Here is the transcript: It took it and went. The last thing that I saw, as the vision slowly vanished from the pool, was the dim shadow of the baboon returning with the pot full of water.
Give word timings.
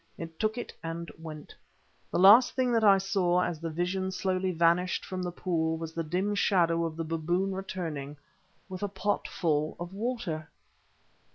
It 0.17 0.39
took 0.39 0.57
it 0.57 0.73
and 0.81 1.11
went. 1.19 1.53
The 2.09 2.17
last 2.17 2.53
thing 2.55 2.71
that 2.71 2.83
I 2.83 2.97
saw, 2.97 3.43
as 3.43 3.59
the 3.59 3.69
vision 3.69 4.09
slowly 4.11 4.49
vanished 4.49 5.05
from 5.05 5.21
the 5.21 5.31
pool, 5.31 5.77
was 5.77 5.93
the 5.93 6.01
dim 6.03 6.33
shadow 6.33 6.85
of 6.85 6.95
the 6.95 7.03
baboon 7.05 7.53
returning 7.53 8.17
with 8.67 8.81
the 8.81 8.89
pot 8.89 9.27
full 9.27 9.75
of 9.79 9.93
water. 9.93 10.49